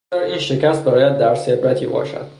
بگذار 0.11 0.25
این 0.27 0.39
شکست 0.39 0.83
برایت 0.83 1.19
درس 1.19 1.49
عبرت 1.49 1.83
باشد! 1.83 2.27